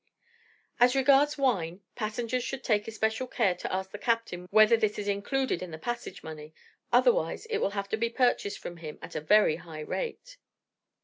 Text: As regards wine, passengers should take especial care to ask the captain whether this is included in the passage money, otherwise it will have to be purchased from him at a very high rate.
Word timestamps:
As 0.79 0.95
regards 0.95 1.37
wine, 1.37 1.81
passengers 1.93 2.43
should 2.43 2.63
take 2.63 2.87
especial 2.87 3.27
care 3.27 3.53
to 3.53 3.71
ask 3.71 3.91
the 3.91 3.99
captain 3.99 4.47
whether 4.49 4.75
this 4.75 4.97
is 4.97 5.07
included 5.07 5.61
in 5.61 5.69
the 5.69 5.77
passage 5.77 6.23
money, 6.23 6.55
otherwise 6.91 7.45
it 7.51 7.59
will 7.59 7.69
have 7.77 7.87
to 7.89 7.97
be 7.97 8.09
purchased 8.09 8.57
from 8.57 8.77
him 8.77 8.97
at 9.03 9.13
a 9.13 9.21
very 9.21 9.57
high 9.57 9.81
rate. 9.81 10.37